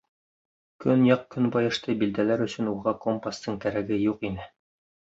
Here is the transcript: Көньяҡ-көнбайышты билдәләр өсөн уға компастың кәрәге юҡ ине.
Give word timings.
Көньяҡ-көнбайышты 0.85 1.97
билдәләр 2.01 2.45
өсөн 2.49 2.73
уға 2.75 2.95
компастың 3.07 3.65
кәрәге 3.67 4.03
юҡ 4.11 4.31
ине. 4.33 4.53